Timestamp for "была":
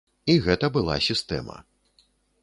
0.77-0.95